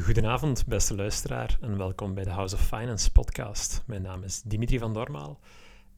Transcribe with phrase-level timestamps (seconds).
[0.00, 3.82] Goedenavond, beste luisteraar, en welkom bij de House of Finance podcast.
[3.86, 5.40] Mijn naam is Dimitri van Dormaal.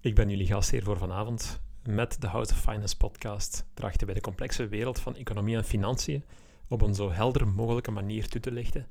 [0.00, 1.60] Ik ben jullie gastheer voor vanavond.
[1.84, 6.24] Met de House of Finance podcast trachten wij de complexe wereld van economie en financiën
[6.68, 8.86] op een zo helder mogelijke manier toe te lichten,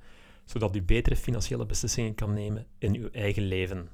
[0.45, 3.89] zodat u betere financiële beslissingen kan nemen in uw eigen leven.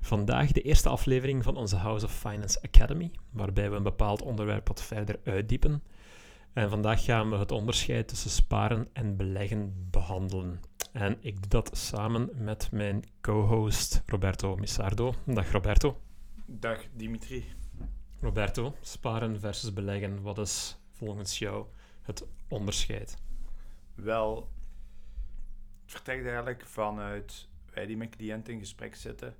[0.00, 4.68] Vandaag de eerste aflevering van onze House of Finance Academy, waarbij we een bepaald onderwerp
[4.68, 5.82] wat verder uitdiepen.
[6.54, 10.60] En vandaag gaan we het onderscheid tussen sparen en beleggen behandelen.
[10.92, 15.14] En ik doe dat samen met mijn co-host Roberto Missardo.
[15.24, 16.00] Dag Roberto.
[16.46, 17.44] Dag Dimitri.
[18.20, 21.66] Roberto, sparen versus beleggen, wat is volgens jou
[22.02, 23.16] het onderscheid?
[23.94, 24.36] Wel,
[25.82, 29.36] het vertrekt eigenlijk vanuit wij die met cliënten in gesprek zitten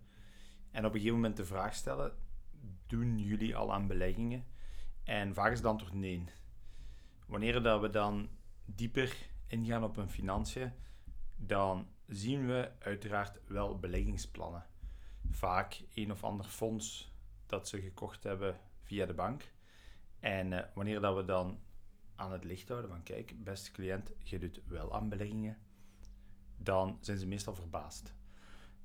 [0.70, 2.12] en op een gegeven moment de vraag stellen:
[2.86, 4.44] doen jullie al aan beleggingen?
[5.04, 6.24] En vaak is het antwoord nee.
[7.26, 8.28] Wanneer dat we dan
[8.64, 10.72] dieper ingaan op een financiën,
[11.36, 14.66] dan zien we uiteraard wel beleggingsplannen.
[15.30, 17.12] Vaak een of ander fonds
[17.46, 19.52] dat ze gekocht hebben via de bank.
[20.20, 21.58] En uh, wanneer dat we dan
[22.14, 25.58] aan het licht houden van kijk, beste cliënt, je doet wel aan beleggingen,
[26.56, 28.14] dan zijn ze meestal verbaasd.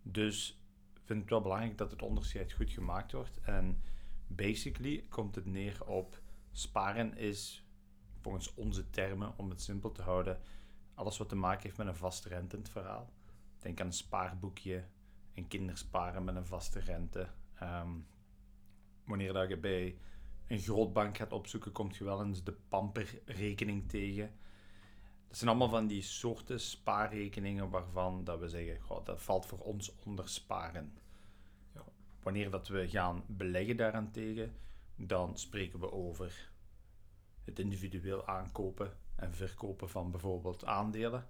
[0.02, 3.40] Dus ik vind het wel belangrijk dat het onderscheid goed gemaakt wordt.
[3.40, 3.84] En
[4.28, 7.64] basically komt het neer op sparen is
[8.30, 10.40] volgens onze termen, om het simpel te houden,
[10.94, 13.10] alles wat te maken heeft met een vast rente in het verhaal.
[13.60, 14.86] Denk aan een spaarboekje,
[15.34, 17.28] een kindersparen met een vaste rente.
[17.64, 18.08] Um,
[19.06, 19.98] wanneer dat je bij
[20.48, 24.32] een grootbank gaat opzoeken, komt je wel eens de pamperrekening tegen.
[25.28, 29.60] Dat zijn allemaal van die soorten spaarrekeningen waarvan dat we zeggen, goh, dat valt voor
[29.60, 30.98] ons onder sparen.
[31.74, 31.84] Ja.
[32.24, 34.56] Wanneer dat we gaan beleggen daarentegen,
[34.96, 36.52] dan spreken we over
[37.50, 41.28] het individueel aankopen en verkopen van bijvoorbeeld aandelen.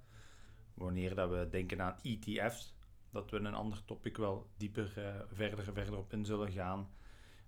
[0.73, 2.73] Wanneer dat we denken aan ETF's,
[3.09, 6.90] dat we een ander topic wel dieper uh, verder, verder op in zullen gaan.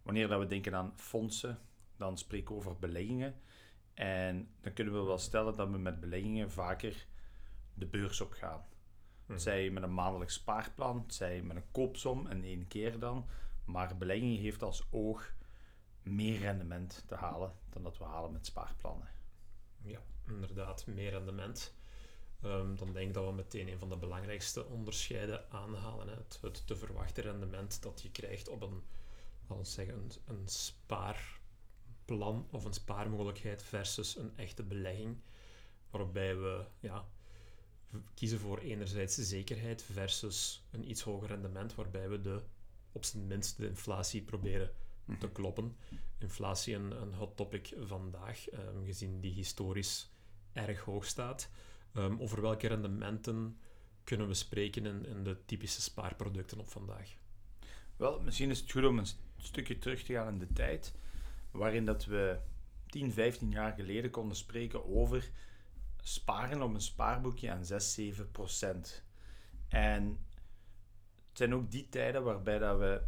[0.04, 1.60] Wanneer dat we denken aan fondsen,
[1.98, 3.36] dan spreken we over beleggingen.
[3.94, 7.06] En dan kunnen we wel stellen dat we met beleggingen vaker
[7.74, 8.66] de beurs op gaan.
[9.26, 9.38] Hmm.
[9.38, 13.28] Zij met een maandelijks spaarplan, zij met een koopsom en één keer dan.
[13.66, 15.34] Maar beleggingen heeft als oog
[16.04, 19.10] meer rendement te halen dan dat we halen met spaarplannen.
[19.82, 21.74] Ja, inderdaad, meer rendement.
[22.44, 26.08] Um, dan denk ik dat we meteen een van de belangrijkste onderscheiden aanhalen.
[26.08, 28.84] Het, te verwachten rendement dat je krijgt op een,
[29.48, 35.18] laten zeggen, een, een spaarplan of een spaarmogelijkheid versus een echte belegging.
[35.90, 37.08] Waarbij we ja,
[38.14, 42.42] kiezen voor enerzijds zekerheid versus een iets hoger rendement, waarbij we de,
[42.92, 44.72] op zijn minst de inflatie proberen
[45.20, 45.76] te kloppen.
[46.18, 50.12] Inflatie een, een hot topic vandaag, um, gezien die historisch
[50.54, 51.50] erg hoog staat.
[51.94, 53.60] Um, over welke rendementen
[54.04, 57.10] kunnen we spreken in, in, de typische spaarproducten op vandaag?
[57.96, 59.08] Wel, misschien is het goed om een
[59.38, 60.94] stukje terug te gaan in de tijd,
[61.52, 62.40] waarin dat we
[62.88, 65.32] 10, 15 jaar geleden konden spreken over
[66.02, 69.04] sparen op een spaarboekje aan 6, 7 procent.
[69.68, 70.04] En
[71.30, 73.02] het zijn ook die tijden waarbij dat we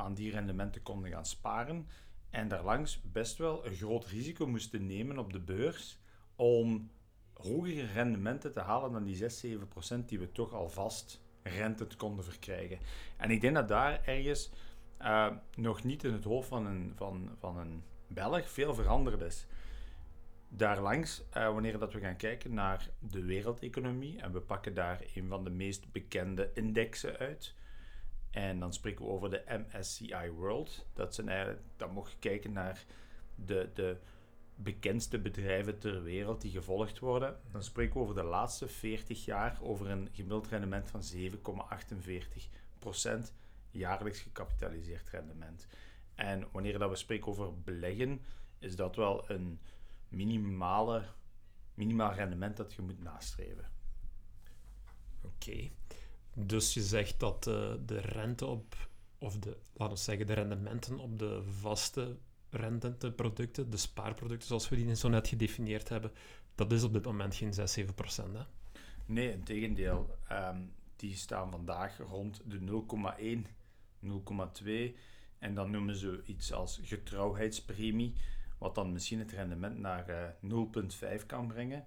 [0.00, 1.86] aan die rendementen konden gaan sparen.
[2.30, 5.98] En daarlangs best wel een groot risico moesten nemen op de beurs
[6.36, 6.90] om
[7.34, 12.24] hogere rendementen te halen dan die 6, 7 procent die we toch alvast rente konden
[12.24, 12.78] verkrijgen.
[13.16, 14.50] En ik denk dat daar ergens
[15.02, 19.46] uh, nog niet in het hoofd van een, van, van een Belg veel veranderd is.
[20.48, 25.28] Daarlangs, uh, wanneer dat we gaan kijken naar de wereldeconomie, en we pakken daar een
[25.28, 27.54] van de meest bekende indexen uit,
[28.30, 30.86] en dan spreken we over de MSCI World.
[30.92, 32.84] Dat zijn eigenlijk, dan mocht je kijken naar
[33.34, 33.96] de, de
[34.54, 37.40] bekendste bedrijven ter wereld die gevolgd worden.
[37.50, 43.32] Dan spreken we over de laatste 40 jaar over een gemiddeld rendement van 7,48%
[43.70, 45.66] jaarlijks gecapitaliseerd rendement.
[46.14, 48.20] En wanneer dat we spreken over beleggen,
[48.58, 49.60] is dat wel een
[50.08, 51.04] minimale,
[51.74, 53.70] minimaal rendement dat je moet nastreven.
[55.22, 55.70] Oké.
[56.34, 58.88] Dus je zegt dat uh, de rente op,
[59.18, 62.16] of de, laten we zeggen, de rendementen op de vaste
[62.50, 66.12] rententeproducten, de spaarproducten zoals we die zo net gedefinieerd hebben,
[66.54, 68.36] dat is op dit moment geen 6, 7 procent.
[68.36, 68.42] Hè?
[69.06, 70.18] Nee, in tegendeel.
[70.32, 73.46] Um, die staan vandaag rond de 0,1,
[74.92, 74.96] 0,2.
[75.38, 78.14] En dan noemen ze iets als getrouwheidspremie,
[78.58, 81.86] wat dan misschien het rendement naar uh, eh, 0,5 kan brengen.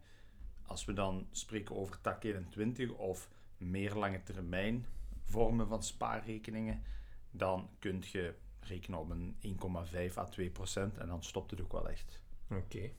[0.65, 3.29] Als we dan spreken over tak 21 of
[3.63, 4.85] meer lange termijn
[5.23, 6.83] vormen van spaarrekeningen,
[7.31, 11.71] dan kun je rekenen op een 1,5 à 2 procent en dan stopt het ook
[11.71, 12.21] wel echt.
[12.49, 12.91] Oké.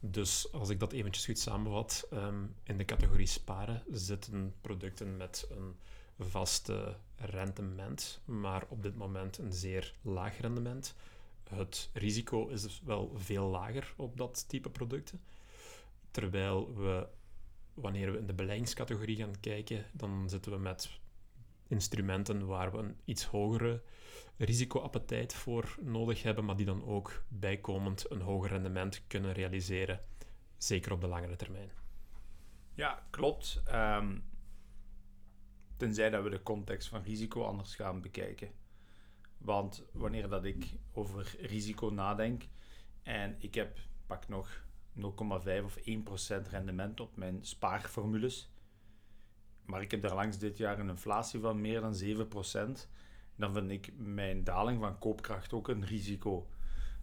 [0.00, 5.48] Dus als ik dat eventjes goed samenvat, ehm, in de categorie sparen zitten producten met
[5.50, 5.76] een
[6.18, 10.94] vaste rendement, maar op dit moment een zeer laag rendement.
[11.48, 15.20] Het risico is wel veel lager op dat type producten.
[16.10, 17.08] Terwijl we,
[17.80, 21.00] wanneer we in de beleggingscategorie gaan kijken, dan zitten we met
[21.68, 23.82] instrumenten waar we een iets hogere
[24.36, 30.00] risicoappetijt voor nodig hebben, maar die dan ook bijkomend een hoger rendement kunnen realiseren,
[30.56, 31.70] zeker op de langere termijn.
[32.74, 33.62] Ja, klopt.
[33.72, 34.24] Um,
[35.76, 38.50] tenzij dat we de context van risico anders gaan bekijken.
[39.38, 42.42] Want wanneer dat ik over risico nadenk
[43.02, 44.66] en ik heb pak nog
[45.00, 48.50] 0,5 of 1% rendement op mijn spaarformules,
[49.64, 52.88] maar ik heb daar langs dit jaar een inflatie van meer dan 7%,
[53.36, 56.48] dan vind ik mijn daling van koopkracht ook een risico.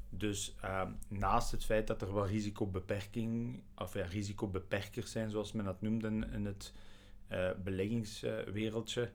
[0.10, 5.66] Dus uh, naast het feit dat er wel risicobeperking, of ja, risicobeperkers zijn, zoals men
[5.66, 6.74] dat noemde in het
[7.32, 9.12] uh, beleggingswereldje,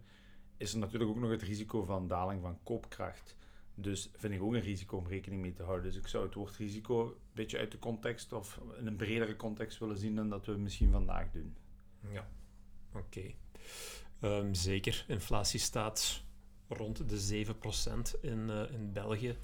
[0.56, 3.36] is er natuurlijk ook nog het risico van daling van koopkracht.
[3.80, 5.84] Dus vind ik ook een risico om rekening mee te houden.
[5.84, 9.36] Dus ik zou het woord risico een beetje uit de context of in een bredere
[9.36, 11.56] context willen zien dan dat we misschien vandaag doen.
[12.12, 12.28] Ja,
[12.92, 13.34] oké.
[14.20, 16.22] Ehm, zeker, inflatie staat
[16.68, 19.36] rond de 7% in, uh, in België.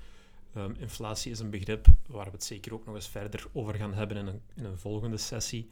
[0.56, 3.94] Um, inflatie is een begrip waar we het zeker ook nog eens verder over gaan
[3.94, 5.68] hebben in een, in een volgende sessie.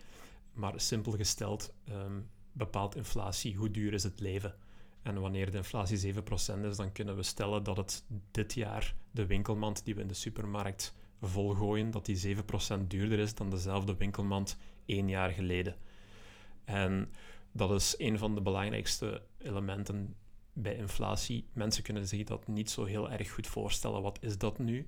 [0.53, 4.55] Maar simpel gesteld um, bepaalt inflatie hoe duur is het leven.
[5.05, 6.17] En wanneer de inflatie 7%
[6.63, 10.15] is, dan kunnen we stellen dat het dit jaar de winkelmand die we in de
[10.15, 14.57] supermarkt volgooien, dat die 7% duurder is dan dezelfde winkelmand
[14.87, 15.77] één jaar geleden.
[16.65, 17.13] En
[17.53, 20.15] dat is een van de belangrijkste elementen
[20.53, 21.47] bij inflatie.
[21.53, 24.03] Mensen kunnen zich dat niet zo heel erg goed voorstellen.
[24.03, 24.87] Wat is dat nu?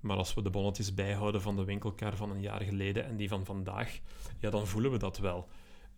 [0.00, 3.28] Maar als we de bonnetjes bijhouden van de winkelkar van een jaar geleden en die
[3.28, 3.98] van vandaag,
[4.38, 5.48] ja, dan voelen we dat wel.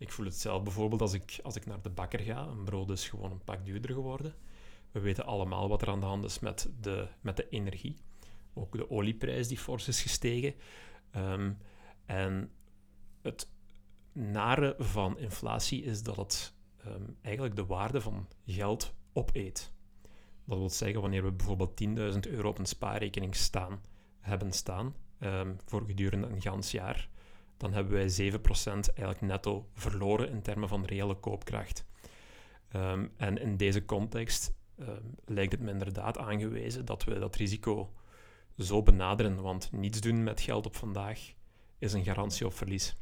[0.01, 2.47] Ik voel het zelf bijvoorbeeld als ik, als ik naar de bakker ga.
[2.47, 4.35] Een brood is gewoon een pak duurder geworden.
[4.91, 7.95] We weten allemaal wat er aan de hand is met de, met de energie.
[8.53, 10.53] Ook de olieprijs die fors is gestegen.
[11.15, 11.57] Um,
[12.05, 12.51] en
[13.21, 13.49] het
[14.11, 16.53] nare van inflatie is dat het
[16.87, 19.73] um, eigenlijk de waarde van geld opeet.
[20.45, 23.81] Dat wil zeggen, wanneer we bijvoorbeeld 10.000 euro op een spaarrekening staan,
[24.19, 27.09] hebben staan um, voor gedurende een gans jaar,
[27.61, 31.85] dan hebben wij 7% eigenlijk netto verloren in termen van reële koopkracht.
[32.75, 37.93] Um, en in deze context um, lijkt het me inderdaad aangewezen dat we dat risico
[38.57, 41.33] zo benaderen, want niets doen met geld op vandaag
[41.77, 42.95] is een garantie op verlies.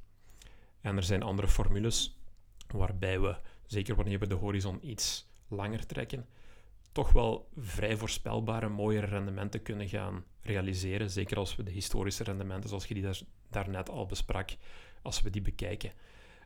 [0.82, 2.20] En er zijn andere formules
[2.68, 6.26] waarbij we, zeker wanneer we de horizon iets langer trekken,
[7.00, 11.10] toch wel vrij voorspelbare, mooie rendementen kunnen gaan realiseren.
[11.10, 14.50] Zeker als we de historische rendementen, zoals je die daar, daarnet al besprak,
[15.02, 15.92] als we die bekijken.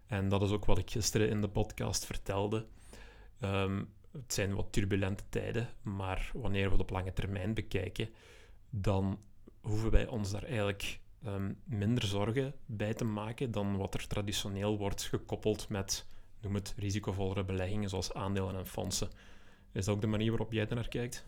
[0.07, 2.65] En dat is ook wat ik gisteren in de podcast vertelde.
[3.39, 8.09] Um, het zijn wat turbulente tijden, maar wanneer we het op lange termijn bekijken,
[8.69, 9.19] dan
[9.61, 14.77] hoeven wij ons daar eigenlijk um, minder zorgen bij te maken dan wat er traditioneel
[14.77, 16.05] wordt gekoppeld met,
[16.41, 19.09] noem het, risicovollere beleggingen zoals aandelen en fondsen.
[19.73, 21.25] Is dat ook de manier waarop jij naar kijkt?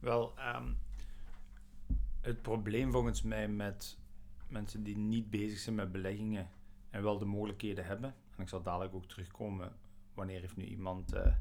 [0.00, 0.78] Wel, um,
[2.20, 3.98] het probleem volgens mij met
[4.48, 6.50] mensen die niet bezig zijn met beleggingen
[6.90, 9.72] en wel de mogelijkheden hebben, en ik zal dadelijk ook terugkomen
[10.14, 11.34] wanneer heeft nu iemand uh,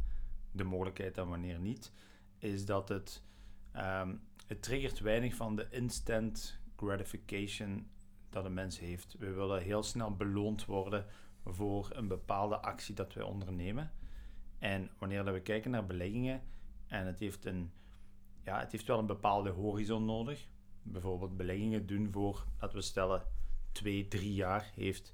[0.52, 1.92] de mogelijkheid en wanneer niet,
[2.38, 3.24] is dat het,
[3.76, 7.88] um, het triggert weinig van de instant gratification
[8.30, 9.16] dat een mens heeft.
[9.18, 11.06] We willen heel snel beloond worden
[11.46, 13.92] voor een bepaalde actie dat wij ondernemen.
[14.60, 16.42] En wanneer dat we kijken naar beleggingen
[16.88, 17.72] en het heeft, een,
[18.44, 20.48] ja, het heeft wel een bepaalde horizon nodig.
[20.84, 23.26] Bijvoorbeeld beleggingen doen voor, laten we stellen,
[23.72, 25.14] twee, drie jaar heeft,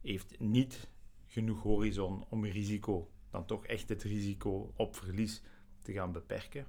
[0.00, 0.88] heeft niet
[1.26, 5.42] genoeg horizon om risico, dan toch echt het risico op verlies
[5.82, 6.66] te gaan beperken.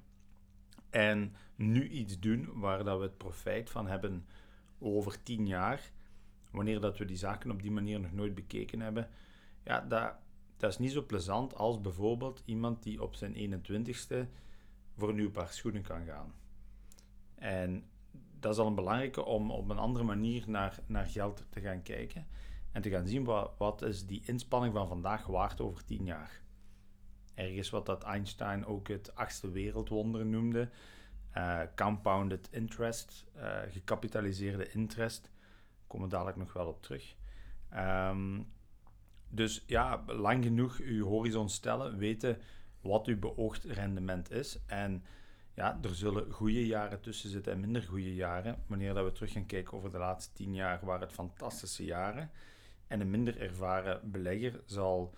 [0.90, 4.26] En nu iets doen waar dat we het profijt van hebben
[4.78, 5.90] over tien jaar,
[6.50, 9.08] wanneer dat we die zaken op die manier nog nooit bekeken hebben,
[9.64, 10.14] ja, dat,
[10.56, 14.28] dat is niet zo plezant als bijvoorbeeld iemand die op zijn 21ste
[14.96, 16.34] voor een nieuw paar schoenen kan gaan.
[17.34, 17.84] En
[18.40, 21.82] dat is al een belangrijke om op een andere manier naar, naar geld te gaan
[21.82, 22.26] kijken
[22.72, 26.40] en te gaan zien wat, wat is die inspanning van vandaag waard over tien jaar.
[27.34, 30.70] Ergens wat dat Einstein ook het achtste wereldwonder noemde,
[31.36, 35.30] uh, compounded interest, uh, gecapitaliseerde interest,
[35.86, 37.16] komen we dadelijk nog wel op terug.
[37.74, 38.54] Um,
[39.28, 42.38] dus ja, lang genoeg uw horizon stellen, weten
[42.80, 44.58] wat uw beoogd rendement is.
[44.66, 45.04] En
[45.54, 48.62] ja, er zullen goede jaren tussen zitten en minder goede jaren.
[48.66, 52.30] Wanneer dat we terug gaan kijken over de laatste tien jaar, waren het fantastische jaren.
[52.86, 55.14] En een minder ervaren belegger zal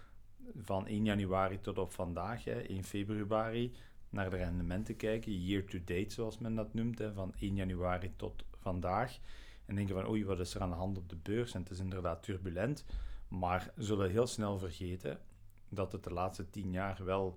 [0.56, 3.74] van 1 januari tot op vandaag, hè, 1 februari,
[4.10, 8.12] naar de rendementen kijken, year to date zoals men dat noemt, hè, van 1 januari
[8.16, 9.18] tot vandaag.
[9.66, 11.54] En denken van oei, wat is er aan de hand op de beurs?
[11.54, 12.84] En het is inderdaad turbulent,
[13.28, 15.20] maar zullen heel snel vergeten
[15.68, 17.36] dat het de laatste 10 jaar wel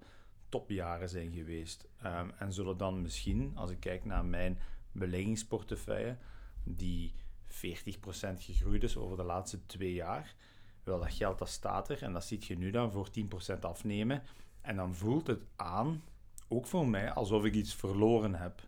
[0.50, 1.88] topjaren zijn geweest.
[1.98, 4.60] Ehm, en zullen dan misschien, als ik kijk naar mijn
[4.92, 6.18] beleggingsportefeuille,
[6.64, 7.14] die
[7.46, 10.36] 40% gegroeid is over de laatste twee jaar,
[10.84, 14.24] wel dat geld dat staat er en dat ziet je nu dan voor 10% afnemen.
[14.62, 16.04] En dan voelt het aan,
[16.48, 18.62] ook voor mij, alsof ik iets verloren heb.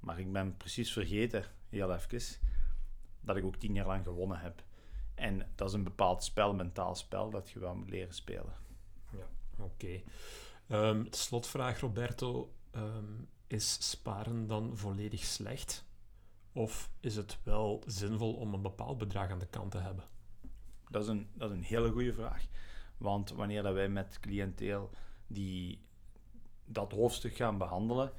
[0.00, 2.40] Maar ik ben precies vergeten, heel even,
[3.20, 4.62] dat ik ook tien jaar lang gewonnen heb.
[5.14, 8.54] En dat is een bepaald spel, mentaal spel, dat je wel moet leren spelen.
[9.10, 9.26] Ja,
[9.64, 10.02] oké.
[10.68, 12.52] Ehm, slotvraag, Roberto.
[12.70, 15.84] Ehm, is sparen dan volledig slecht?
[16.52, 20.04] Of is het wel zinvol om een bepaald bedrag aan de kant te hebben?
[20.88, 22.46] Dat is een, dat is een hele goede vraag.
[22.96, 24.90] Want wanneer dat wij met cliënteel
[25.26, 25.80] die,
[26.64, 28.12] dat hoofdstuk gaan behandelen,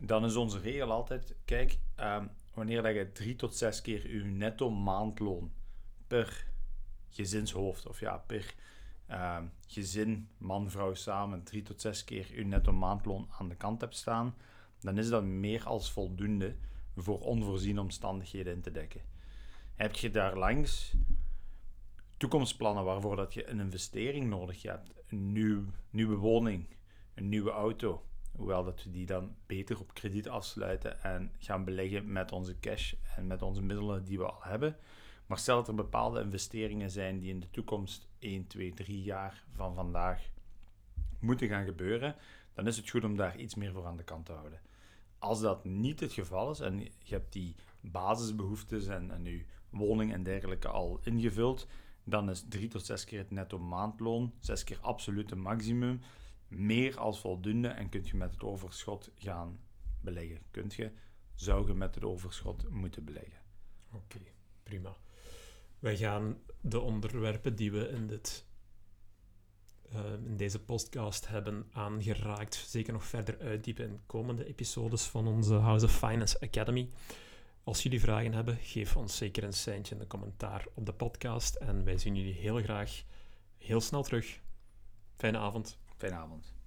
[0.00, 4.24] dan is onze regel altijd: kijk, ehm, wanneer dat je drie tot zes keer je
[4.24, 5.52] netto maandloon
[6.08, 6.46] per
[7.08, 8.54] gezinshoofd, of ja, per
[9.10, 13.80] uh, gezin, man, vrouw samen, drie tot zes keer je netto maandloon aan de kant
[13.80, 14.34] hebt staan,
[14.80, 16.56] dan is dat meer als voldoende
[16.96, 19.00] voor onvoorziene omstandigheden in te dekken.
[19.74, 20.94] Heb je daar langs
[22.16, 26.66] toekomstplannen waarvoor dat je een investering nodig hebt, een nieuw, nieuwe woning,
[27.14, 28.04] een nieuwe auto,
[28.36, 32.94] hoewel dat we die dan beter op krediet afsluiten en gaan beleggen met onze cash
[33.16, 34.76] en met onze middelen die we al hebben.
[35.28, 39.44] Maar stel dat er bepaalde investeringen zijn die in de toekomst 1, 2, 3 jaar
[39.52, 40.30] van vandaag
[41.18, 42.16] moeten gaan gebeuren,
[42.54, 44.60] dan is het goed om daar iets meer voor aan de kant te houden.
[45.18, 50.22] Als dat niet het geval is en je hebt die basisbehoeftes en, je woning en
[50.22, 51.66] dergelijke al ingevuld,
[52.04, 56.00] dan is 3 tot 6 keer het netto maandloon, 6 keer absolute maximum,
[56.48, 59.58] meer als voldoende en kunt je met het overschot gaan
[60.00, 60.40] beleggen.
[60.50, 60.90] Kunt je,
[61.34, 63.40] zou je met het overschot moeten beleggen.
[63.92, 64.20] Oké,
[64.62, 64.96] prima.
[65.78, 68.44] Wij gaan de onderwerpen die we in, dit,
[69.92, 75.54] uh, in deze podcast hebben aangeraakt, zeker nog verder uitdiepen in komende episodes van onze
[75.54, 76.90] House of Finance Academy.
[77.64, 81.54] Als jullie vragen hebben, geef ons zeker een seintje in de commentaar op de podcast.
[81.54, 83.02] En wij zien jullie heel graag
[83.58, 84.40] heel snel terug.
[85.16, 85.78] Fijne avond.
[85.96, 86.57] Fijne avond.